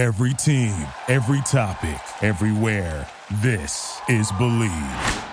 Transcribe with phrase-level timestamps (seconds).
[0.00, 0.74] Every team,
[1.08, 3.06] every topic, everywhere.
[3.42, 5.24] This is Bleav.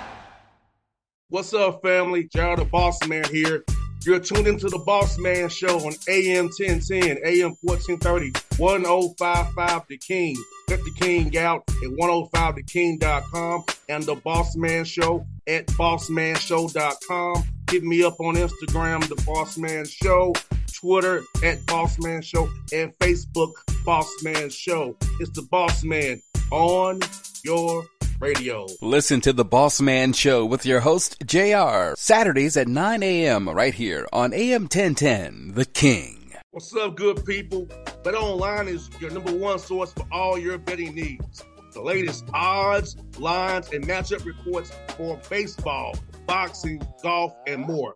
[1.30, 2.26] What's up, family?
[2.26, 3.64] JR the Boss Man here.
[4.06, 10.36] You're tuned into the Boss Man Show on AM 1010, AM 1430, 1055 The King.
[10.68, 17.44] Check oh The King out at 105theking.com and the Boss Man Show at bossmanshow.com.
[17.72, 20.34] Hit me up on Instagram, The Boss Man Show,
[20.80, 24.96] Twitter at Boss Man Show, and Facebook, Boss Man Show.
[25.20, 27.00] It's the Boss Man on
[27.44, 27.84] your
[28.20, 28.68] radio.
[28.82, 33.50] Listen to the Boss Man Show with your host, JR, Saturdays at 9 a.m.
[33.50, 36.34] right here on AM 1010, The King.
[36.52, 37.68] What's up, good people?
[38.04, 41.44] Bet Online is your number one source for all your betting needs.
[41.74, 47.96] The latest odds, lines, and matchup reports for baseball, boxing, golf, and more.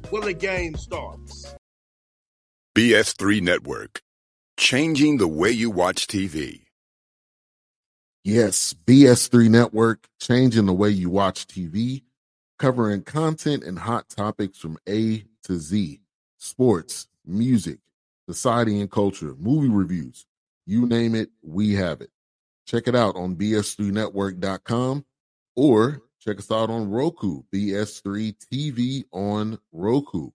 [0.11, 1.55] when the game starts.
[2.75, 4.01] BS3 Network,
[4.57, 6.61] changing the way you watch TV.
[8.23, 12.03] Yes, BS3 Network, changing the way you watch TV,
[12.59, 16.01] covering content and hot topics from A to Z
[16.41, 17.79] sports, music,
[18.27, 20.25] society and culture, movie reviews.
[20.65, 22.09] You name it, we have it.
[22.65, 25.05] Check it out on bs3network.com
[25.55, 30.29] or check us out on Roku, BS3 TV on Roku,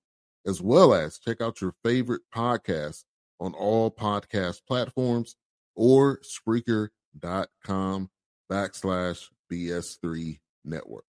[0.47, 3.05] as well as check out your favorite podcast
[3.41, 5.37] on all podcast platforms
[5.75, 8.11] or Spreaker.com
[8.51, 11.05] backslash BS3 Network.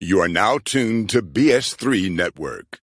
[0.00, 2.81] You are now tuned to BS3 Network.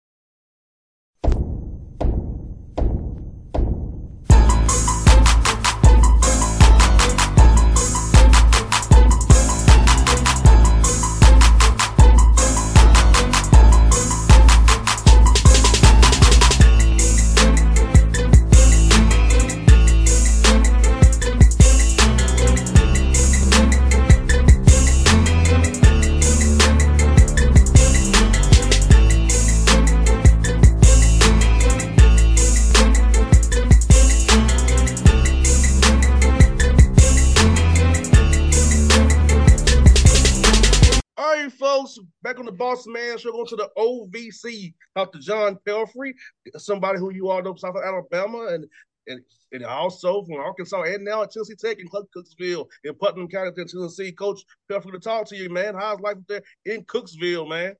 [41.49, 44.73] Folks, back on the Boss Man Show, going to the OVC.
[44.97, 46.13] To John Pelphrey,
[46.57, 48.65] somebody who you all know South Alabama, and
[49.07, 49.21] and,
[49.51, 54.11] and also from Arkansas, and now at Tennessee Tech in Cookeville in Putnam County, Tennessee.
[54.11, 55.73] Coach Pelphrey, to talk to you, man.
[55.75, 57.75] How's life there in Cookeville, man?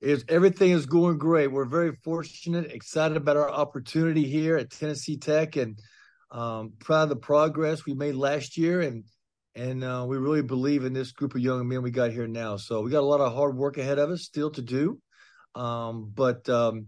[0.00, 1.48] is everything is going great.
[1.48, 5.78] We're very fortunate, excited about our opportunity here at Tennessee Tech, and
[6.30, 8.80] um, proud of the progress we made last year.
[8.80, 9.04] And
[9.58, 12.56] and uh, we really believe in this group of young men we got here now.
[12.56, 15.00] So we got a lot of hard work ahead of us still to do,
[15.56, 16.86] um, but um,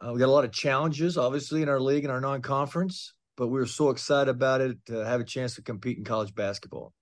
[0.00, 3.12] uh, we got a lot of challenges, obviously, in our league and our non-conference.
[3.36, 6.34] But we were so excited about it to have a chance to compete in college
[6.34, 6.92] basketball.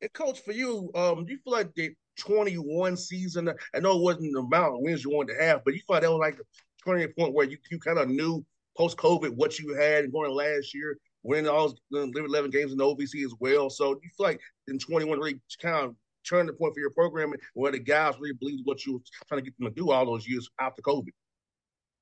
[0.00, 1.90] And coach, for you, um, do you feel like the
[2.20, 3.50] 21 season?
[3.74, 6.02] I know it wasn't the amount of wins you wanted to have, but you thought
[6.02, 6.44] that was like the
[6.86, 8.44] turning point where you, you kind of knew
[8.76, 13.24] post COVID what you had going last year, winning all 11 games in the OVC
[13.24, 13.70] as well.
[13.70, 15.94] So you feel like in 21 really kind of
[16.28, 19.40] turned the point for your programming where the guys really believed what you were trying
[19.40, 21.08] to get them to do all those years after COVID?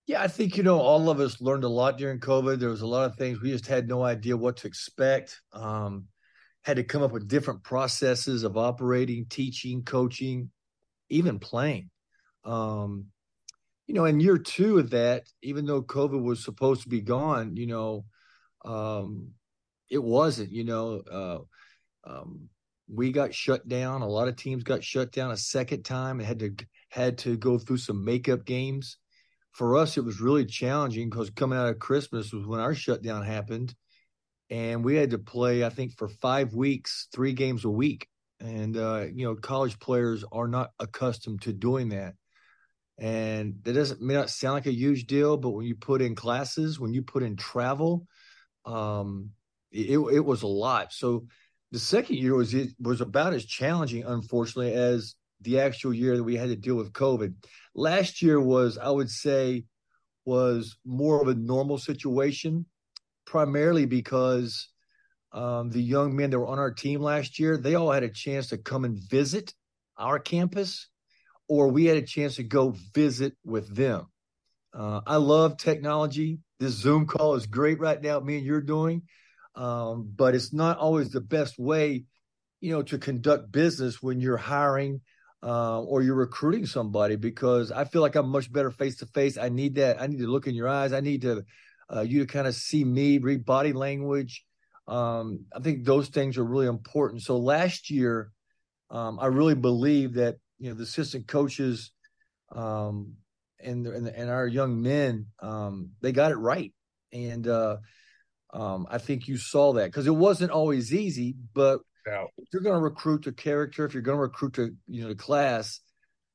[0.06, 2.60] Yeah, I think you know all of us learned a lot during COVID.
[2.60, 5.40] There was a lot of things we just had no idea what to expect.
[5.52, 6.06] Um,
[6.62, 10.50] had to come up with different processes of operating, teaching, coaching,
[11.08, 11.90] even playing.
[12.44, 13.06] Um,
[13.86, 17.56] you know, in year two of that, even though COVID was supposed to be gone,
[17.56, 18.04] you know,
[18.66, 19.28] um,
[19.90, 20.52] it wasn't.
[20.52, 21.38] You know, uh,
[22.10, 22.48] um,
[22.88, 24.02] we got shut down.
[24.02, 26.54] A lot of teams got shut down a second time and had to
[26.90, 28.98] had to go through some makeup games.
[29.52, 33.24] For us, it was really challenging because coming out of Christmas was when our shutdown
[33.24, 33.74] happened,
[34.50, 35.64] and we had to play.
[35.64, 38.06] I think for five weeks, three games a week,
[38.40, 42.14] and uh, you know, college players are not accustomed to doing that.
[42.98, 46.14] And that doesn't may not sound like a huge deal, but when you put in
[46.14, 48.06] classes, when you put in travel,
[48.66, 49.30] um,
[49.72, 50.92] it, it was a lot.
[50.92, 51.26] So
[51.72, 56.24] the second year was it was about as challenging, unfortunately, as the actual year that
[56.24, 57.34] we had to deal with COVID.
[57.74, 59.64] Last year was, I would say,
[60.24, 62.66] was more of a normal situation,
[63.26, 64.68] primarily because
[65.32, 68.08] um, the young men that were on our team last year, they all had a
[68.08, 69.52] chance to come and visit
[69.98, 70.88] our campus,
[71.48, 74.06] or we had a chance to go visit with them.
[74.74, 76.38] Uh, I love technology.
[76.58, 79.02] This Zoom call is great right now, me and you're doing,
[79.54, 82.04] um, but it's not always the best way,
[82.60, 85.00] you know, to conduct business when you're hiring
[85.42, 89.36] uh, or you're recruiting somebody because I feel like I'm much better face to face.
[89.36, 90.00] I need that.
[90.00, 90.92] I need to look in your eyes.
[90.92, 91.44] I need to
[91.94, 94.44] uh, you to kind of see me, read body language.
[94.88, 97.22] Um, I think those things are really important.
[97.22, 98.32] So last year,
[98.90, 101.92] um, I really believe that you know the assistant coaches
[102.52, 103.14] um,
[103.60, 106.72] and, the, and, the, and our young men um, they got it right,
[107.12, 107.78] and uh,
[108.52, 111.36] um, I think you saw that because it wasn't always easy.
[111.54, 111.80] But
[112.36, 115.08] if you're going to recruit to character, if you're going to recruit to you know
[115.08, 115.80] the class,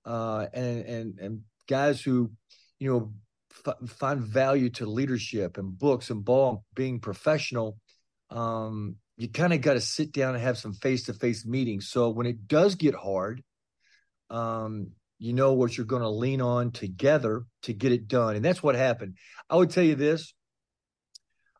[0.05, 2.31] uh, and and and guys who
[2.79, 3.13] you know
[3.65, 7.77] f- find value to leadership and books and ball being professional
[8.29, 12.25] um, you kind of got to sit down and have some face-to-face meetings so when
[12.25, 13.43] it does get hard
[14.29, 14.91] um,
[15.21, 18.63] you know what you're going to lean on together to get it done and that's
[18.63, 19.15] what happened
[19.49, 20.33] i would tell you this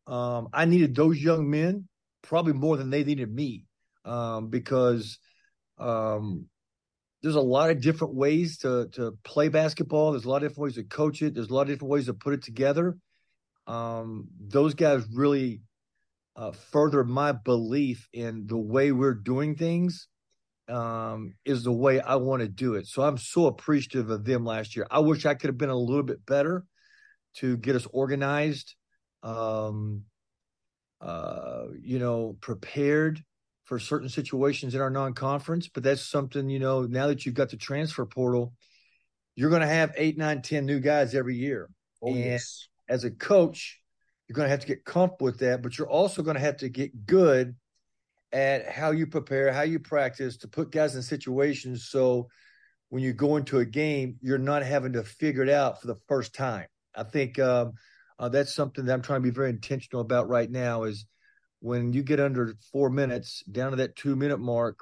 [0.08, 1.88] um, i needed those young men
[2.24, 3.66] probably more than they needed me
[4.04, 5.20] um, because
[5.78, 6.48] um,
[7.22, 10.12] there's a lot of different ways to to play basketball.
[10.12, 11.36] There's a lot of different ways to coach it.
[11.36, 12.98] There's a lot of different ways to put it together.
[13.68, 15.62] Um, those guys really
[16.36, 20.08] uh, further my belief in the way we're doing things
[20.68, 22.88] um, is the way I want to do it.
[22.88, 24.88] So I'm so appreciative of them last year.
[24.90, 26.66] I wish I could have been a little bit better
[27.36, 28.76] to get us organized,
[29.24, 30.04] um,
[31.00, 33.24] uh, you know, prepared
[33.66, 36.84] for certain situations in our non-conference, but that's something you know.
[36.84, 38.54] Now that you've got the transfer portal,
[39.36, 41.70] you're going to have eight, nine, ten new guys every year.
[42.02, 42.68] Oh, and yes.
[42.90, 43.80] as a coach,
[44.28, 46.58] you're going to have to get comfortable with that, but you're also going to have
[46.58, 47.56] to get good
[48.34, 52.28] at how you prepare, how you practice to put guys in situations so
[52.92, 55.96] when you go into a game, you're not having to figure it out for the
[56.10, 56.68] first time.
[56.94, 57.72] I think um,
[58.20, 60.84] uh, that's something that I'm trying to be very intentional about right now.
[60.84, 61.06] Is
[61.62, 64.80] when you get under four minutes down to that two minute mark,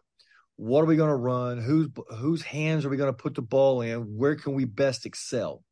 [0.55, 1.59] what are we going to run?
[1.59, 4.17] Whose whose hands are we going to put the ball in?
[4.17, 5.63] Where can we best excel?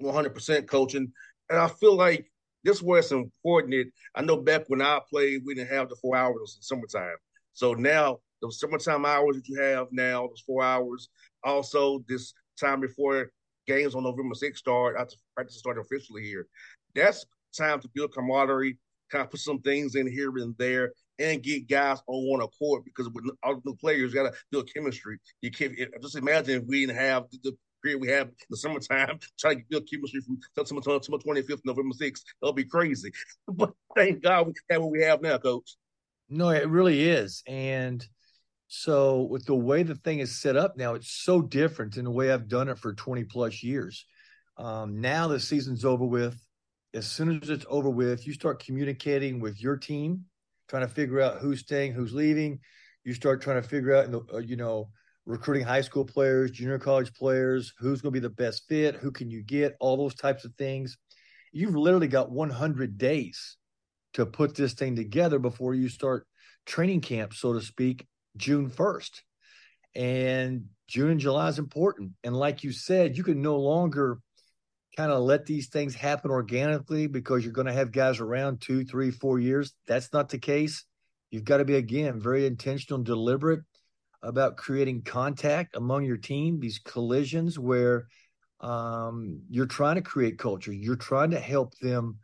[0.00, 1.12] 100% coaching.
[1.48, 2.30] And I feel like
[2.64, 3.92] this is where it's important.
[4.14, 7.16] I know back when I played, we didn't have the four hours in summertime.
[7.52, 11.08] So now the summertime hours that you have now, those four hours,
[11.44, 13.30] also this time before
[13.66, 16.46] games on November 6th start, after practice start officially here,
[16.94, 17.24] that's
[17.56, 18.78] time to build camaraderie,
[19.10, 22.82] kind of put some things in here and there and get guys on one accord
[22.84, 25.18] because with all the new players got to build chemistry.
[25.42, 29.18] You can't just imagine if we didn't have the period we have in the summertime
[29.38, 32.22] trying to build chemistry from September 25th, November 6th.
[32.40, 33.10] That'll be crazy.
[33.48, 35.76] But thank God we have what we have now, coach.
[36.28, 37.42] No, it really is.
[37.46, 38.06] And
[38.68, 42.10] so with the way the thing is set up now, it's so different than the
[42.10, 44.06] way I've done it for 20 plus years.
[44.56, 46.40] Um, now the season's over with
[46.94, 50.24] as soon as it's over with, you start communicating with your team,
[50.68, 52.60] trying to figure out who's staying, who's leaving.
[53.04, 54.90] You start trying to figure out, uh, you know,
[55.30, 59.12] recruiting high school players, junior college players, who's going to be the best fit, who
[59.12, 60.98] can you get, all those types of things.
[61.52, 63.56] You've literally got 100 days
[64.14, 66.26] to put this thing together before you start
[66.66, 68.06] training camp, so to speak,
[68.36, 69.20] June 1st.
[69.94, 72.12] And June and July is important.
[72.24, 74.18] And like you said, you can no longer
[74.96, 78.84] kind of let these things happen organically because you're going to have guys around two,
[78.84, 79.74] three, four years.
[79.86, 80.84] That's not the case.
[81.30, 83.60] You've got to be, again, very intentional and deliberate
[84.22, 88.06] about creating contact among your team, these collisions where
[88.60, 92.18] um, you're trying to create culture, you're trying to help them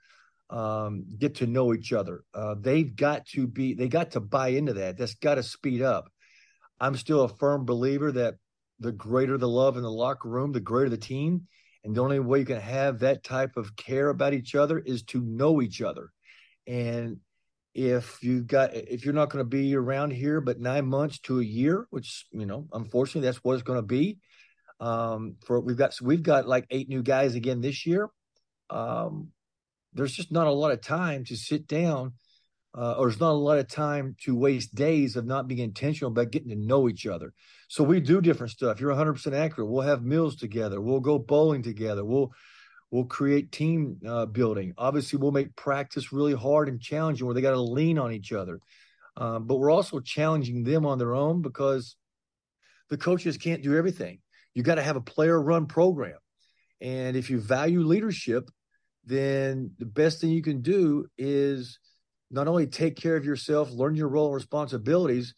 [0.50, 2.22] um, get to know each other.
[2.34, 4.96] Uh, they've got to be, they got to buy into that.
[4.96, 6.10] That's got to speed up.
[6.78, 8.34] I'm still a firm believer that
[8.78, 11.46] the greater the love in the locker room, the greater the team.
[11.84, 15.04] And the only way you can have that type of care about each other is
[15.04, 16.10] to know each other.
[16.66, 17.18] And
[17.76, 21.40] if you got if you're not going to be around here but nine months to
[21.40, 24.18] a year, which you know, unfortunately that's what it's going to be.
[24.80, 28.08] Um, for we've got so we've got like eight new guys again this year.
[28.70, 29.28] Um,
[29.92, 32.14] there's just not a lot of time to sit down
[32.76, 36.10] uh, or there's not a lot of time to waste days of not being intentional
[36.10, 37.34] about getting to know each other.
[37.68, 38.80] So we do different stuff.
[38.80, 39.68] You're 100% accurate.
[39.68, 40.80] We'll have meals together.
[40.80, 42.04] We'll go bowling together.
[42.04, 42.32] We'll
[42.90, 44.72] we'll create team uh, building.
[44.78, 48.32] Obviously, we'll make practice really hard and challenging where they got to lean on each
[48.32, 48.60] other.
[49.16, 51.96] Um, but we're also challenging them on their own because
[52.90, 54.20] the coaches can't do everything.
[54.54, 56.18] You got to have a player run program.
[56.80, 58.50] And if you value leadership,
[59.04, 61.78] then the best thing you can do is
[62.30, 65.34] not only take care of yourself, learn your role and responsibilities,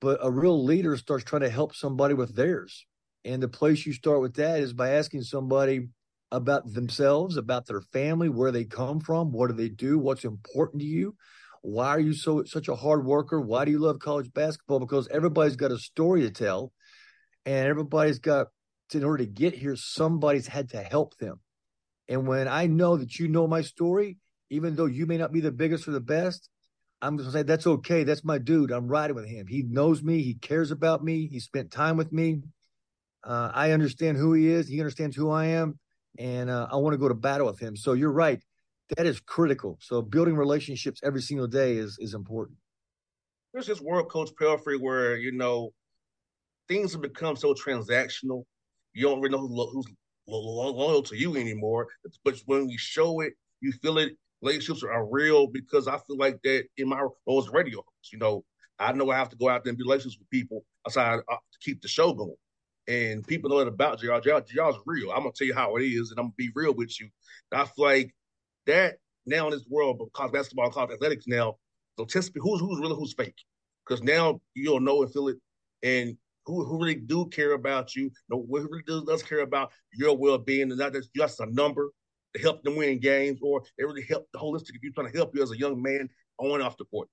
[0.00, 2.86] but a real leader starts trying to help somebody with theirs.
[3.24, 5.88] And the place you start with that is by asking somebody
[6.32, 10.80] about themselves, about their family, where they come from, what do they do, what's important
[10.80, 11.14] to you,
[11.62, 14.80] why are you so such a hard worker, why do you love college basketball?
[14.80, 16.72] Because everybody's got a story to tell,
[17.44, 18.48] and everybody's got
[18.92, 21.40] in order to get here, somebody's had to help them.
[22.08, 24.18] And when I know that you know my story,
[24.50, 26.48] even though you may not be the biggest or the best,
[27.02, 28.04] I'm just gonna say that's okay.
[28.04, 28.72] That's my dude.
[28.72, 29.46] I'm riding with him.
[29.46, 30.22] He knows me.
[30.22, 31.28] He cares about me.
[31.28, 32.42] He spent time with me.
[33.24, 34.68] Uh, I understand who he is.
[34.68, 35.78] He understands who I am,
[36.18, 37.76] and uh, I want to go to battle with him.
[37.76, 38.42] So you're right.
[38.96, 39.78] That is critical.
[39.80, 42.58] So building relationships every single day is is important.
[43.52, 45.72] There's this world, Coach Pelphrey, where you know
[46.68, 48.44] things have become so transactional.
[48.92, 49.86] You don't really know who, who's
[50.26, 51.88] loyal to you anymore.
[52.24, 54.16] But when we show it, you feel it.
[54.42, 57.84] Relationships are real because I feel like that in my role as radio.
[58.10, 58.44] You know,
[58.78, 61.58] I know I have to go out there and be relationships with people outside to
[61.60, 62.36] keep the show going.
[62.90, 64.00] And people know that about.
[64.00, 65.12] JR, JR's real.
[65.12, 67.08] I'm gonna tell you how it is, and I'm gonna be real with you.
[67.52, 68.14] I feel like
[68.66, 71.56] that now in this world of college basketball, college athletics now.
[71.96, 73.36] So test who's who's real, who's fake,
[73.86, 75.36] because now you'll know and feel it,
[75.84, 76.16] and
[76.46, 80.16] who, who really do care about you, no, who really does, does care about your
[80.16, 81.90] well being, and not just, just a number
[82.34, 85.16] to help them win games, or it really help the holistic if you're trying to
[85.16, 87.08] help you as a young man on and off the court.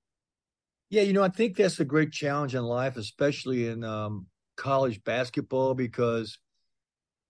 [0.90, 4.26] Yeah, you know, I think that's a great challenge in life, especially in um,
[4.58, 6.38] college basketball, because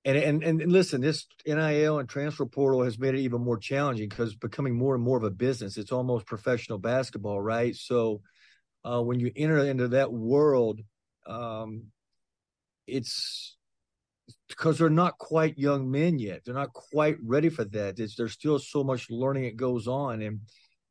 [0.07, 4.07] and, and and listen, this NIL and transfer portal has made it even more challenging
[4.07, 5.77] because becoming more and more of a business.
[5.77, 7.75] It's almost professional basketball, right?
[7.75, 8.21] So
[8.85, 10.79] uh, when you enter into that world,
[11.25, 11.87] um,
[12.87, 13.57] it's
[14.47, 16.43] because they're not quite young men yet.
[16.45, 17.99] They're not quite ready for that.
[17.99, 20.39] It's, there's still so much learning that goes on, and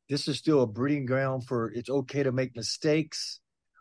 [0.09, 1.71] this is still a breeding ground for.
[1.71, 3.39] It's okay to make mistakes.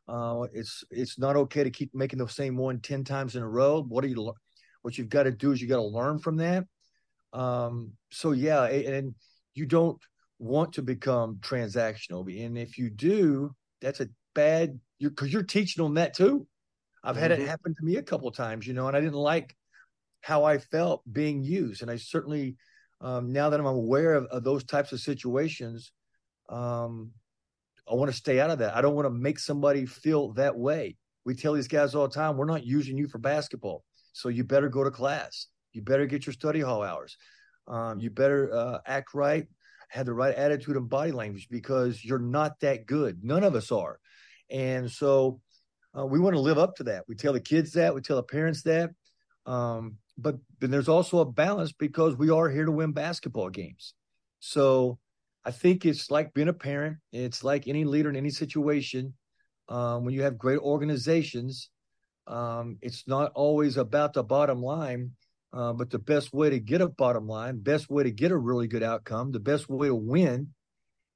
[0.08, 3.48] Uh, it's it's not okay to keep making the same one ten times in a
[3.48, 3.82] row.
[3.82, 4.32] What are you?
[4.82, 6.64] What you've got to do is you got to learn from that.
[7.32, 9.14] Um, so yeah, and
[9.54, 9.98] you don't
[10.38, 14.78] want to become transactional, and if you do, that's a bad.
[14.98, 16.46] You're because you're teaching them that too.
[17.06, 17.42] I've had mm-hmm.
[17.42, 19.56] it happen to me a couple times, you know, and I didn't like
[20.22, 21.82] how I felt being used.
[21.82, 22.56] And I certainly,
[23.00, 25.92] um, now that I'm aware of, of, those types of situations,
[26.48, 27.12] um,
[27.88, 28.76] I want to stay out of that.
[28.76, 30.97] I don't want to make somebody feel that way.
[31.25, 33.85] We tell these guys all the time, we're not using you for basketball.
[34.12, 35.47] So you better go to class.
[35.73, 37.16] You better get your study hall hours.
[37.69, 39.47] Um, you better uh, act right,
[39.88, 43.23] have the right attitude and body language because you're not that good.
[43.23, 43.99] None of us are.
[44.50, 45.40] And so
[45.97, 47.05] uh, we want to live up to that.
[47.09, 48.90] We tell the kids that, we tell the parents that.
[49.47, 53.95] Um, but then there's also a balance because we are here to win basketball games.
[54.40, 54.99] So
[55.47, 56.97] I think it's like being a parent.
[57.12, 59.15] It's like any leader in any situation.
[59.69, 61.71] Um, when you have great organizations,
[62.26, 65.12] um, it's not always about the bottom line,
[65.53, 68.37] uh, but the best way to get a bottom line, best way to get a
[68.37, 70.49] really good outcome, the best way to win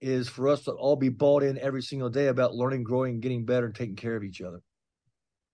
[0.01, 3.45] is for us to all be bought in every single day about learning, growing, getting
[3.45, 4.61] better, and taking care of each other.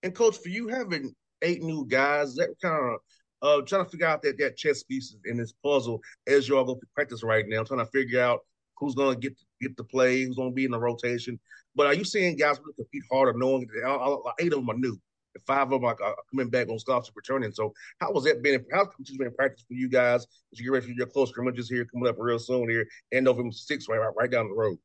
[0.02, 3.00] And coach, for you having eight new guys, that kind of
[3.40, 6.74] uh, trying to figure out that that chess pieces in this puzzle as y'all go
[6.74, 8.40] to practice right now, trying to figure out
[8.78, 11.38] who's going to get get the play, who's going to be in the rotation.
[11.74, 14.70] But are you seeing guys really compete harder, knowing that all, all, eight of them
[14.70, 14.98] are new,
[15.46, 17.52] five of them are, are coming back on scholarship returning?
[17.52, 18.64] So how was that been?
[18.72, 21.68] How's it been practice for you guys as you get ready for your close scrimmages
[21.68, 23.50] here coming up real soon here, and November
[23.88, 24.78] right, right, right down the road?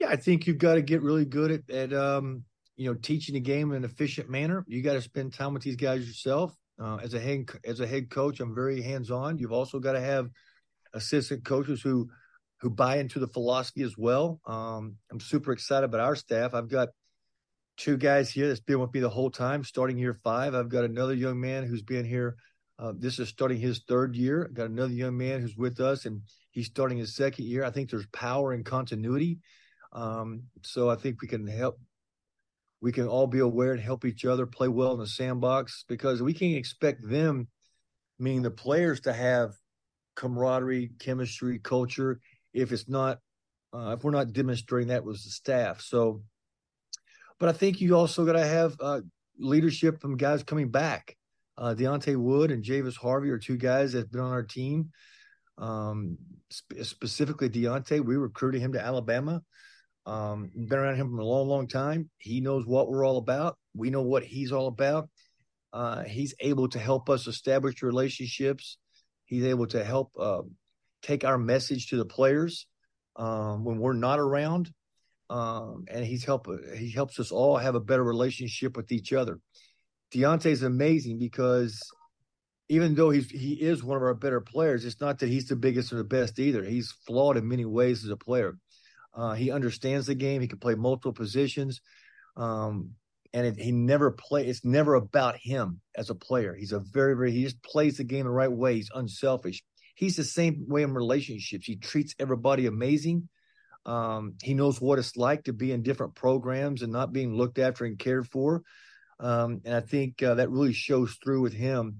[0.00, 2.44] Yeah, I think you've got to get really good at, at um,
[2.76, 4.64] you know, teaching the game in an efficient manner.
[4.66, 6.56] You got to spend time with these guys yourself.
[6.82, 9.36] Uh, as a head as a head coach, I'm very hands on.
[9.36, 10.30] You've also got to have
[10.94, 12.08] assistant coaches who
[12.60, 14.40] who buy into the philosophy as well.
[14.46, 16.54] Um, I'm super excited about our staff.
[16.54, 16.88] I've got
[17.76, 20.54] two guys here that's been with me the whole time, starting year five.
[20.54, 22.36] I've got another young man who's been here.
[22.78, 24.44] Uh, this is starting his third year.
[24.44, 27.64] I've got another young man who's with us, and he's starting his second year.
[27.64, 29.38] I think there's power and continuity.
[29.92, 31.78] Um, so I think we can help
[32.82, 36.22] we can all be aware and help each other play well in the sandbox because
[36.22, 37.48] we can't expect them,
[38.18, 39.52] meaning the players, to have
[40.16, 42.20] camaraderie, chemistry, culture
[42.52, 43.18] if it's not
[43.72, 45.80] uh, if we're not demonstrating that with the staff.
[45.80, 46.22] So,
[47.38, 49.00] but I think you also got to have uh,
[49.38, 51.16] leadership from guys coming back.
[51.56, 54.90] Uh, Diante Wood and Javis Harvey are two guys that've been on our team.
[55.58, 56.16] Um,
[56.50, 59.42] sp- specifically, Diante, we recruited him to Alabama.
[60.06, 62.10] Um, been around him for a long, long time.
[62.18, 63.58] He knows what we're all about.
[63.74, 65.10] We know what he's all about.
[65.72, 68.78] Uh, he's able to help us establish relationships.
[69.26, 70.42] He's able to help uh,
[71.02, 72.66] take our message to the players.
[73.16, 74.72] um, when we're not around,
[75.28, 79.38] um, and he's help he helps us all have a better relationship with each other.
[80.12, 81.80] Diante's amazing because
[82.68, 85.56] even though he's he is one of our better players, it's not that he's the
[85.56, 86.64] biggest or the best either.
[86.64, 88.56] He's flawed in many ways as a player.
[89.14, 90.40] Uh, he understands the game.
[90.40, 91.80] He can play multiple positions,
[92.36, 92.92] um,
[93.32, 94.46] and it, he never play.
[94.46, 96.54] It's never about him as a player.
[96.54, 97.32] He's a very very.
[97.32, 98.76] He just plays the game the right way.
[98.76, 99.62] He's unselfish.
[100.00, 101.66] He's the same way in relationships.
[101.66, 103.28] He treats everybody amazing.
[103.84, 107.58] Um, he knows what it's like to be in different programs and not being looked
[107.58, 108.62] after and cared for.
[109.18, 111.96] Um, and I think uh, that really shows through with him.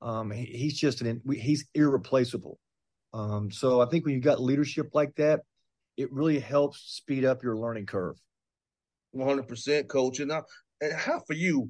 [0.00, 2.58] Um, he, he's just an he's irreplaceable.
[3.12, 5.40] Um, so I think when you've got leadership like that,
[5.98, 8.16] it really helps speed up your learning curve.
[9.10, 10.20] One hundred percent, coach.
[10.20, 10.44] And now,
[10.80, 11.68] and how for you?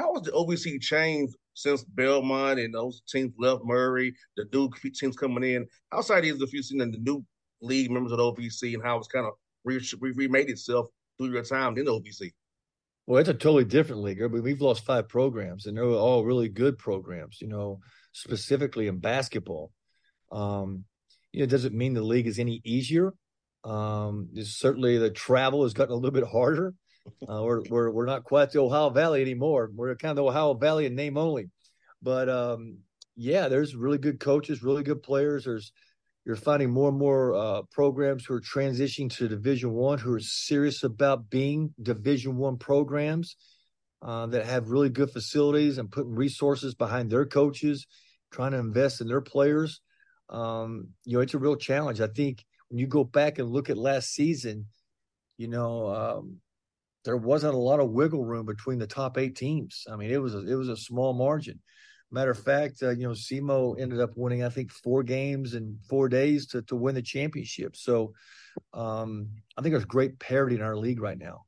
[0.00, 5.14] How has the OVC changed since Belmont and those teams left Murray, the Duke teams
[5.14, 5.66] coming in?
[5.92, 7.22] Outside these, if you've seen the new
[7.60, 10.86] league members of the OVC and how it's kind of re- remade itself
[11.18, 12.30] through your time in the OVC.
[13.06, 14.22] Well, it's a totally different league.
[14.22, 17.38] I mean, we've lost five programs, and they're all really good programs.
[17.42, 17.80] You know,
[18.12, 19.70] specifically in basketball.
[20.32, 20.84] Um,
[21.30, 23.12] you know, it doesn't mean the league is any easier.
[23.64, 26.72] Um, certainly the travel has gotten a little bit harder.
[27.28, 29.70] Uh, we're, we're we're not quite the Ohio Valley anymore.
[29.74, 31.50] We're kind of the Ohio Valley in name only.
[32.02, 32.78] But um,
[33.16, 35.44] yeah, there's really good coaches, really good players.
[35.44, 35.72] There's
[36.24, 40.20] you're finding more and more uh, programs who are transitioning to Division One, who are
[40.20, 43.36] serious about being Division One programs
[44.02, 47.86] uh, that have really good facilities and putting resources behind their coaches,
[48.30, 49.80] trying to invest in their players.
[50.28, 52.00] Um, you know, it's a real challenge.
[52.00, 54.66] I think when you go back and look at last season,
[55.38, 56.36] you know, um,
[57.04, 59.84] there wasn't a lot of wiggle room between the top eight teams.
[59.90, 61.60] I mean, it was a, it was a small margin.
[62.12, 65.78] Matter of fact, uh, you know, SEMO ended up winning, I think, four games in
[65.88, 67.76] four days to, to win the championship.
[67.76, 68.14] So
[68.74, 71.44] um, I think there's great parity in our league right now.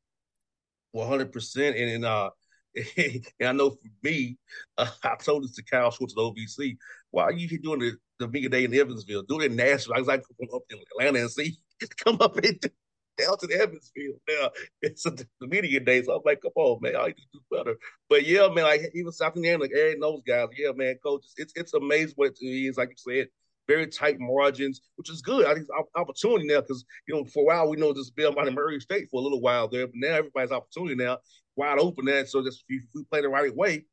[0.95, 1.57] 100%.
[1.69, 2.31] And, and, uh,
[2.97, 4.38] and I know for me,
[4.79, 6.77] uh, I told this to Kyle Schwartz at OVC.
[7.11, 9.25] Why are you doing the, the Mega Day in Evansville?
[9.25, 9.95] Do it in Nashville.
[9.97, 11.57] I was like, come up in Atlanta and see,
[12.05, 12.71] come up and
[13.18, 14.51] down to the Evansville now.
[14.81, 17.40] It's a, the media day, so I'm like, come on, man, I need to do
[17.51, 17.77] better.
[18.09, 20.48] But yeah, man, like even South Indiana, like Eric knows guys.
[20.57, 22.77] Yeah, man, coach, it's it's amazing what it is.
[22.77, 23.29] Like you said,
[23.68, 25.46] very tight margins, which is good.
[25.46, 28.57] I think opportunity now because you know for a while we know this Belmont and
[28.57, 31.18] Murray State for a little while there, but now everybody's opportunity now
[31.57, 32.07] wide open.
[32.07, 33.85] That so just if we play the right way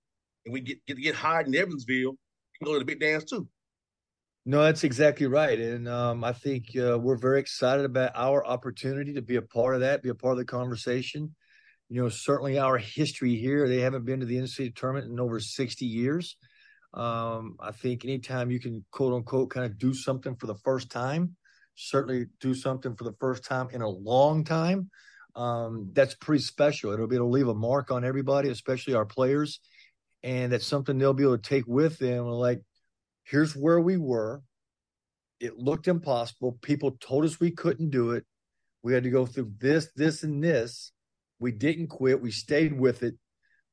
[0.46, 3.26] and we get get get high in Evansville, we can go to the big dance
[3.26, 3.48] too.
[4.46, 9.14] No, that's exactly right, and um, I think uh, we're very excited about our opportunity
[9.14, 11.36] to be a part of that, be a part of the conversation.
[11.90, 15.40] You know, certainly our history here; they haven't been to the NCAA tournament in over
[15.40, 16.38] sixty years.
[16.94, 20.90] Um, I think anytime you can quote unquote kind of do something for the first
[20.90, 21.36] time,
[21.76, 24.90] certainly do something for the first time in a long time,
[25.36, 26.92] um, that's pretty special.
[26.92, 29.60] It'll be able to leave a mark on everybody, especially our players,
[30.24, 32.26] and that's something they'll be able to take with them.
[32.26, 32.62] Like
[33.30, 34.42] here's where we were.
[35.40, 36.58] It looked impossible.
[36.62, 38.26] People told us we couldn't do it.
[38.84, 40.92] We had to go through this, this, and this.
[41.40, 42.22] We didn't quit.
[42.22, 43.16] We stayed with it.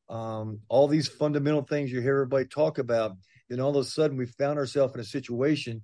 [0.09, 3.17] Um, all these fundamental things you hear everybody talk about.
[3.49, 5.83] Then all of a sudden, we found ourselves in a situation,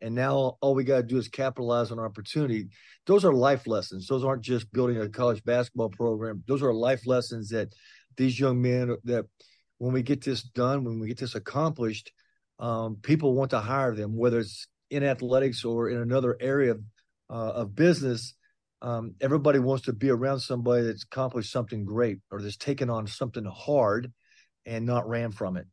[0.00, 2.68] and now all we got to do is capitalize on opportunity.
[3.06, 4.06] Those are life lessons.
[4.06, 6.44] Those aren't just building a college basketball program.
[6.46, 7.72] Those are life lessons that
[8.16, 9.26] these young men that
[9.78, 12.12] when we get this done, when we get this accomplished,
[12.58, 16.80] um, people want to hire them, whether it's in athletics or in another area of,
[17.30, 18.34] uh, of business.
[18.82, 23.06] Um, everybody wants to be around somebody that's accomplished something great or that's taken on
[23.06, 24.12] something hard
[24.64, 25.66] and not ran from it.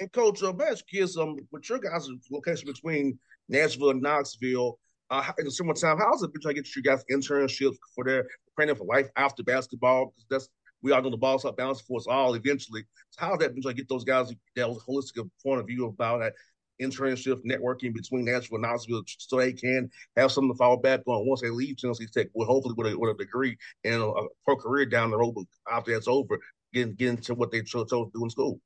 [0.00, 3.18] And coach, uh, best kids, um, with your guys' location between
[3.48, 4.78] Nashville and Knoxville,
[5.10, 8.26] uh, in the summertime, how's it been trying to get you guys internships for their
[8.56, 10.12] training for life after basketball?
[10.30, 10.48] That's
[10.82, 12.84] we are know the ball's up balance for us all eventually.
[13.10, 16.34] So how's that to get those guys that holistic point of view about that
[16.80, 21.26] internship networking between Nashville and Knoxville so they can have something to fall back on
[21.26, 24.28] once they leave Tennessee Tech, well, hopefully with a, with a degree and a, a
[24.44, 26.38] pro career down the road, but after that's over,
[26.72, 28.60] getting, getting to what they chose to do in school.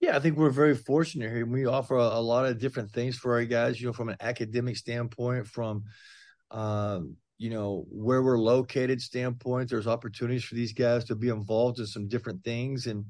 [0.00, 1.44] Yeah, I think we're very fortunate here.
[1.44, 4.16] We offer a, a, lot of different things for our guys, you know, from an
[4.20, 5.84] academic standpoint, from
[6.50, 11.78] um, you know where we're located standpoint there's opportunities for these guys to be involved
[11.78, 13.06] in some different things and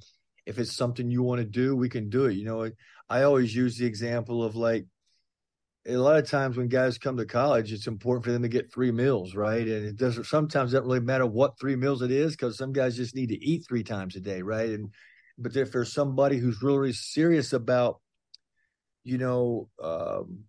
[0.47, 2.71] if it's something you want to do we can do it you know
[3.11, 4.87] i always use the example of like
[5.89, 8.73] a lot of times when guys come to college it's important for them to get
[8.73, 9.67] three meals right?
[9.67, 12.73] And it doesn't sometimes it doesn't really matter what three meals it is because some
[12.73, 14.71] guys just need to eat three times a day right?
[14.71, 14.93] And
[15.39, 18.01] but if there's somebody who's really serious about
[19.05, 20.45] you know um,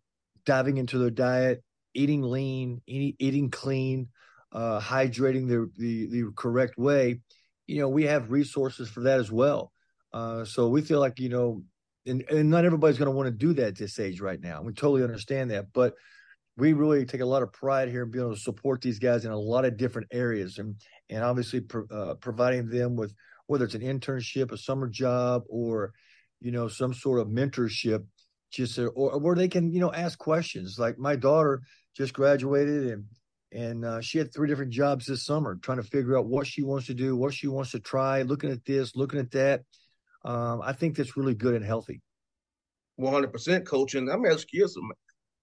[0.46, 4.10] diving into their diet eating lean, eating, eating clean,
[4.52, 7.20] uh, hydrating the, the the correct way,
[7.68, 9.72] you know, we have resources for that as well.
[10.14, 11.64] Uh, so we feel like you know,
[12.06, 14.62] and, and not everybody's going to want to do that at this age right now.
[14.62, 15.94] We totally understand that, but
[16.58, 19.24] we really take a lot of pride here in being able to support these guys
[19.24, 20.76] in a lot of different areas, and
[21.10, 23.14] and obviously pro, uh, providing them with
[23.48, 25.94] whether it's an internship, a summer job, or
[26.42, 28.06] you know some sort of mentorship,
[28.52, 30.78] just or where they can you know ask questions.
[30.78, 31.62] Like my daughter
[31.96, 33.06] just graduated and
[33.54, 36.64] and uh, she had three different jobs this summer trying to figure out what she
[36.64, 39.62] wants to do what she wants to try looking at this looking at that.
[40.24, 42.02] Um, i think that's really good and healthy.
[43.00, 44.92] 100% coaching i'm asking you some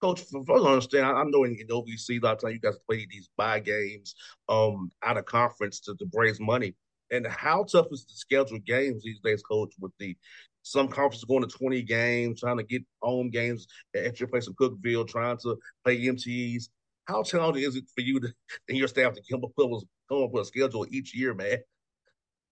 [0.01, 2.53] coach for folks to understand I, I know in, in ovc a lot of times
[2.53, 4.15] you guys play these buy games
[4.47, 6.75] um out of conference to, to raise money.
[7.11, 10.15] And how tough is the schedule games these days coach with the
[10.63, 14.53] some conferences going to 20 games trying to get home games at your place in
[14.53, 16.69] cookeville trying to play mtes
[17.09, 18.31] how challenging is it for you to,
[18.69, 21.57] and your staff to come up with come up with a schedule each year, man?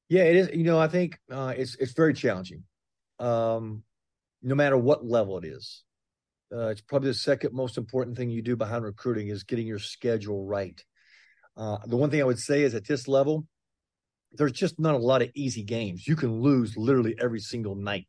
[0.09, 0.49] Yeah, it is.
[0.53, 2.63] You know, I think uh, it's it's very challenging,
[3.19, 3.83] um,
[4.41, 5.83] no matter what level it is.
[6.51, 9.79] Uh, it's probably the second most important thing you do behind recruiting is getting your
[9.79, 10.81] schedule right.
[11.57, 13.45] Uh, the one thing I would say is at this level,
[14.33, 16.07] there's just not a lot of easy games.
[16.07, 18.07] You can lose literally every single night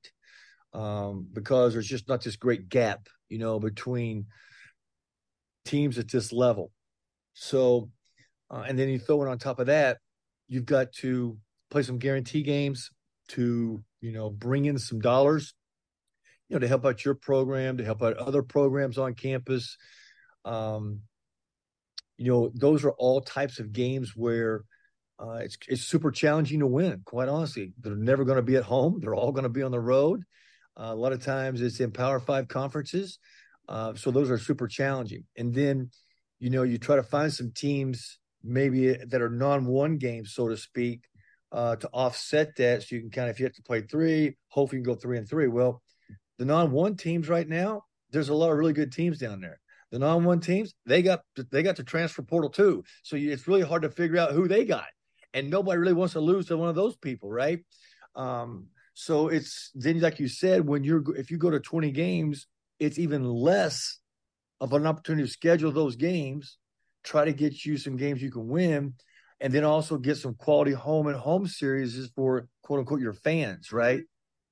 [0.73, 4.27] um, because there's just not this great gap, you know, between
[5.65, 6.71] teams at this level.
[7.35, 7.91] So,
[8.51, 9.99] uh, and then you throw it on top of that,
[10.49, 11.37] you've got to
[11.71, 12.91] play some guarantee games
[13.29, 15.55] to, you know, bring in some dollars,
[16.49, 19.77] you know, to help out your program, to help out other programs on campus.
[20.45, 21.01] Um,
[22.17, 24.65] you know, those are all types of games where
[25.21, 27.03] uh, it's it's super challenging to win.
[27.05, 28.99] Quite honestly, they're never going to be at home.
[29.01, 30.25] They're all going to be on the road.
[30.79, 33.19] Uh, a lot of times, it's in Power Five conferences.
[33.69, 35.25] Uh, so those are super challenging.
[35.37, 35.91] And then,
[36.39, 40.57] you know, you try to find some teams maybe that are non-one games, so to
[40.57, 41.03] speak,
[41.53, 42.83] uh, to offset that.
[42.83, 44.99] So you can kind of, if you have to play three, hopefully you can go
[44.99, 45.49] three and three.
[45.49, 45.83] Well,
[46.39, 49.61] the non-one teams right now, there's a lot of really good teams down there.
[49.91, 52.85] The non-one teams, they got they got the transfer portal too.
[53.03, 54.87] So it's really hard to figure out who they got,
[55.35, 57.61] and nobody really wants to lose to one of those people, right?
[58.15, 62.47] Um, so it's then, like you said, when you're if you go to 20 games,
[62.81, 63.99] it's even less
[64.61, 66.59] of an opportunity to schedule those games,
[67.05, 68.95] try to get you some games you can win,
[69.41, 73.73] and then also get some quality home and home series for quote unquote your fans,
[73.73, 74.03] right?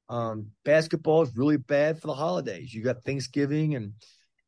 [0.08, 2.72] Um, basketball is really bad for the holidays.
[2.72, 3.92] You got Thanksgiving and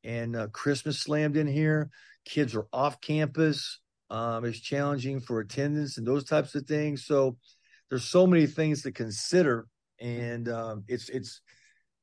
[0.05, 1.91] and uh, Christmas slammed in here.
[2.25, 3.81] Kids are off campus.
[4.11, 7.05] Um, it's challenging for attendance and those types of things.
[7.05, 7.37] So
[7.91, 9.67] there's so many things to consider,
[10.01, 11.41] and um, it's it's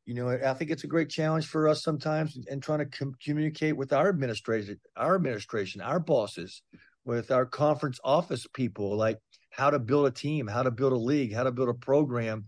[0.06, 3.16] you know, I think it's a great challenge for us sometimes and trying to com-
[3.24, 6.62] communicate with our administration, our administration, our bosses,
[7.06, 9.18] with our conference office people, like
[9.52, 12.46] how to build a team, how to build a league, how to build a program,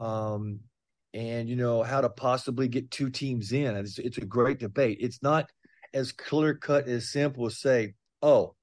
[0.00, 0.60] um,
[1.14, 3.74] and you know how to possibly get two teams in.
[3.76, 4.98] It's, it's a great debate.
[5.00, 5.50] It's not
[5.94, 8.54] as clear cut as simple as say, "Oh,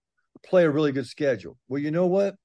[0.45, 2.35] play a really good schedule." Well, you know what?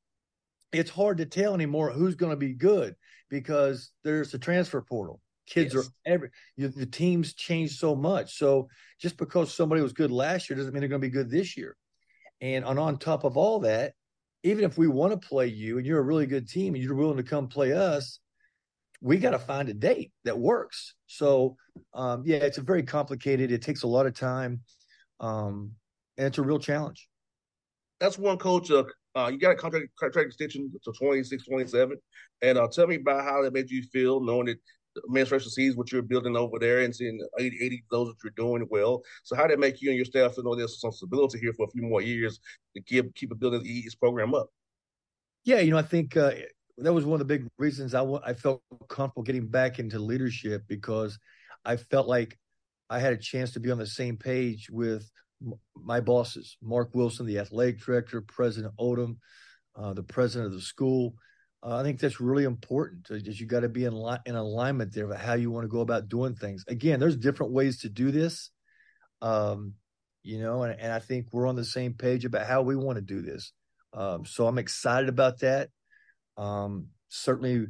[0.72, 2.94] It's hard to tell anymore who's going to be good
[3.30, 5.86] because there's a transfer portal Kids yes.
[5.86, 8.38] are every you, the teams change so much.
[8.38, 11.30] So just because somebody was good last year doesn't mean they're going to be good
[11.30, 11.76] this year.
[12.40, 13.92] And on, on top of all that,
[14.42, 16.94] even if we want to play you and you're a really good team and you're
[16.94, 18.20] willing to come play us,
[19.00, 20.94] we got to find a date that works.
[21.06, 21.56] So
[21.92, 23.52] um, yeah, it's a very complicated.
[23.52, 24.60] It takes a lot of time,
[25.20, 25.72] um,
[26.16, 27.06] and it's a real challenge.
[28.00, 28.70] That's one coach.
[28.70, 28.84] Uh,
[29.16, 31.96] uh, you got a contract contract extension to 26, 27.
[32.42, 34.58] and uh, tell me about how that made you feel, knowing that
[34.94, 38.32] the administration sees what you're building over there and seeing 80, 80 those that you're
[38.36, 39.02] doing well.
[39.24, 41.52] So how did it make you and your staff feel know there's some stability here
[41.52, 42.38] for a few more years
[42.76, 44.48] to keep keep building the EES program up?
[45.44, 46.32] Yeah, you know, I think uh,
[46.78, 49.98] that was one of the big reasons I, w- I felt comfortable getting back into
[49.98, 51.18] leadership because
[51.64, 52.38] I felt like
[52.90, 55.10] I had a chance to be on the same page with
[55.76, 59.18] my bosses, Mark Wilson, the athletic director, President Oldham,
[59.76, 61.14] uh, the president of the school.
[61.62, 63.10] Uh, I think that's really important.
[63.10, 65.68] Is you got to be in li- in alignment there about how you want to
[65.68, 66.64] go about doing things.
[66.68, 68.50] Again, there's different ways to do this,
[69.22, 69.74] um,
[70.22, 72.96] you know, and, and I think we're on the same page about how we want
[72.96, 73.52] to do this.
[73.92, 75.70] Um, so I'm excited about that.
[76.36, 77.66] Um, certainly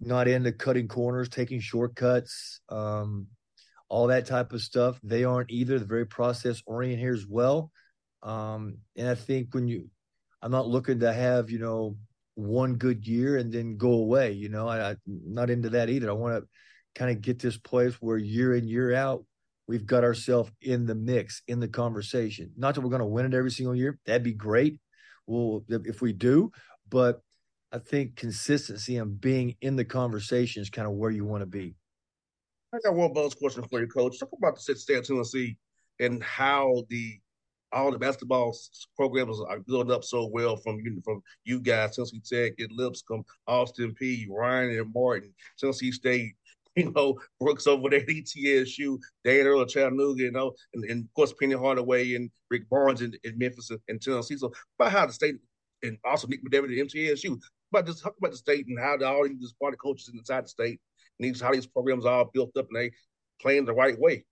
[0.00, 3.26] not into cutting corners, taking shortcuts, um,
[3.90, 4.98] all that type of stuff.
[5.02, 5.78] They aren't either.
[5.78, 7.70] They're very process oriented here as well.
[8.22, 9.90] Um, and I think when you,
[10.40, 11.96] I'm not looking to have you know
[12.34, 14.32] one good year and then go away.
[14.32, 16.08] You know, I, am not into that either.
[16.08, 16.48] I want to
[16.94, 19.24] kind of get this place where year in year out
[19.70, 22.50] we've got ourselves in the mix, in the conversation.
[22.56, 24.00] Not that we're going to win it every single year.
[24.04, 24.80] That'd be great.
[25.28, 26.50] Well, if we do,
[26.88, 27.22] but
[27.70, 31.46] I think consistency and being in the conversation is kind of where you want to
[31.46, 31.76] be.
[32.72, 34.18] I got one bonus question for you, Coach.
[34.18, 35.56] Talk about the state of Tennessee
[35.98, 37.18] and how the
[37.72, 38.56] all the basketball
[38.96, 43.24] programs are built up so well from you from you guys, Tennessee Tech, at Lipscomb,
[43.46, 46.34] Austin Peay, Ryan and Martin, Tennessee State,
[46.76, 51.14] you know, Brooks over there at ETSU, Dan Earl, Chattanooga, you know, and, and, of
[51.14, 54.36] course Penny Hardaway and Rick Barnes in, in Memphis and, and, Tennessee.
[54.36, 55.36] So about how the state
[55.82, 57.38] and also Nick McDevitt at MTSU,
[57.72, 60.48] about just talk about the state and how the, all these party coaches inside the
[60.48, 60.80] state
[61.22, 62.90] these, how these programs are all built up and they
[63.40, 64.24] playing the right way.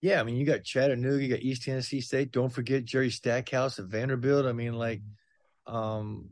[0.00, 2.32] Yeah, I mean, you got Chattanooga, you got East Tennessee State.
[2.32, 4.46] Don't forget Jerry Stackhouse at Vanderbilt.
[4.46, 5.00] I mean, like,
[5.66, 6.30] um,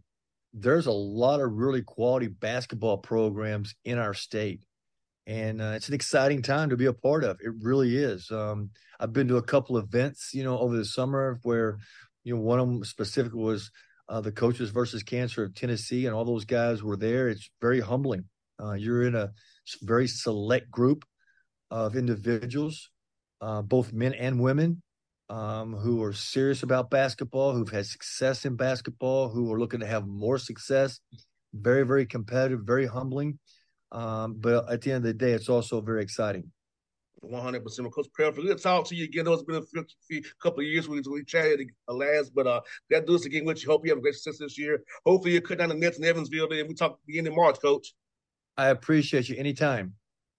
[0.53, 4.65] there's a lot of really quality basketball programs in our state,
[5.25, 7.39] and uh, it's an exciting time to be a part of.
[7.41, 8.29] It really is.
[8.33, 11.79] Um, I've been to a couple events, you know, over the summer where,
[12.25, 13.71] you know, one of them specifically was
[14.09, 17.29] uh, the coaches versus cancer of Tennessee, and all those guys were there.
[17.29, 18.25] It's very humbling.
[18.62, 19.31] Uh, you're in a
[19.83, 21.05] very select group
[21.70, 22.90] of individuals
[23.40, 24.83] uh, both men and women
[25.29, 29.87] um, who are serious about basketball, who've had success in basketball, who are looking to
[29.87, 31.01] have more success.
[31.55, 33.38] Very, very competitive, very humbling.
[33.92, 36.53] Um, but at the end of the day, it's also very exciting.
[37.25, 37.92] 100%.
[37.92, 39.27] Coach Perry, good to talk to you again.
[39.29, 43.07] It's been a few, few, couple of years we, we chatted last, but uh, that
[43.07, 43.68] do us again with you.
[43.68, 44.83] Hope you have a great success this year.
[45.05, 47.92] Hopefully, you're cutting down the nets in Evansville, and we talk again in March, Coach.
[48.57, 49.95] I appreciate you anytime.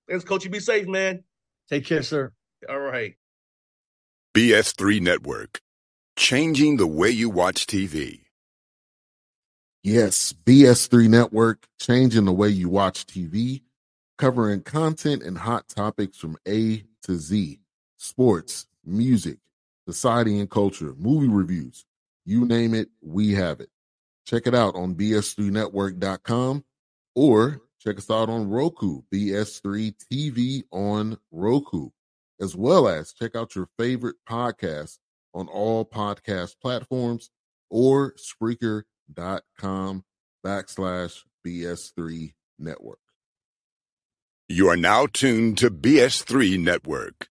[0.08, 0.44] Thanks, Coach.
[0.44, 1.24] You be safe, man.
[1.70, 2.32] Take care, sir.
[2.70, 3.16] All right.
[4.36, 5.62] BS3 Network,
[6.16, 8.22] changing the way you watch TV.
[9.84, 13.62] Yes, BS3 Network, changing the way you watch TV,
[14.18, 17.62] covering content and hot topics from A to Z
[18.02, 19.38] sports, music,
[19.88, 21.86] society and culture, movie reviews.
[22.26, 23.70] You name it, we have it.
[24.26, 26.64] Check it out on bs3network.com
[27.16, 31.90] or check us out on Roku, BS3 TV on Roku
[32.42, 34.98] as well as check out your favorite podcast
[35.34, 37.30] on all podcast platforms
[37.70, 40.04] or Spreaker.com
[40.46, 43.00] backslash BS3 Network.
[44.50, 47.30] You are now tuned to BS3 Network.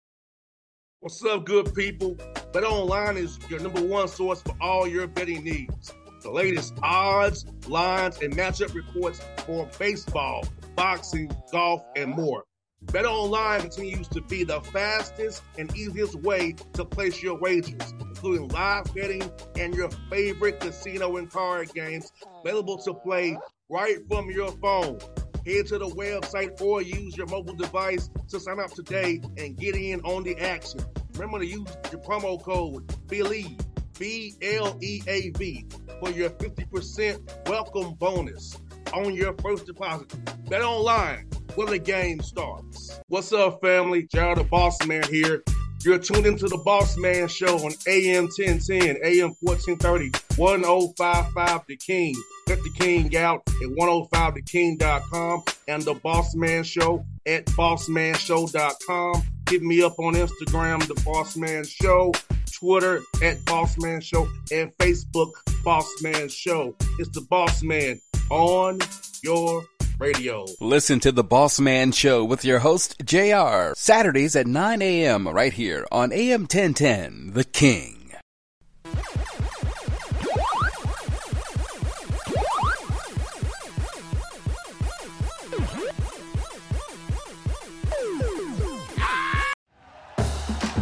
[0.99, 2.17] What's up, good people?
[2.51, 5.93] Bet Online is your number one source for all your betting needs.
[6.21, 12.43] The latest odds, lines, and matchup reports for baseball, boxing, golf, and more.
[12.85, 18.93] BetOnline continues to be the fastest and easiest way to place your wagers, including live
[18.93, 23.37] betting and your favorite casino and card games available to play
[23.69, 24.99] right from your phone.
[25.45, 29.75] Head to the website or use your mobile device to sign up today and get
[29.75, 30.79] in on the action.
[31.13, 33.59] Remember to use your promo code BLEAV,
[33.97, 35.65] B L E A V,
[35.99, 38.57] for your 50% welcome bonus
[38.93, 40.13] on your first deposit.
[40.49, 42.99] Bet online where the game starts.
[43.07, 44.03] What's up, family?
[44.03, 45.41] JR the Boss Man here.
[45.83, 52.15] You're tuned into the Boss Man Show on AM 1010, AM 1430, 1055 The King.
[52.47, 59.23] Let the King out at 105theking.com and the Boss Man Show at bossmanshow.com.
[59.49, 62.11] Hit me up on Instagram, The Boss Man Show,
[62.53, 65.31] Twitter at Boss Man Show, and Facebook,
[65.63, 66.75] Boss Man Show.
[66.99, 68.79] It's the Boss Man on
[69.23, 69.63] your
[69.99, 70.45] radio.
[70.59, 75.27] Listen to the Boss Man Show with your host, JR, Saturdays at 9 a.m.
[75.29, 77.96] right here on AM 1010, The King.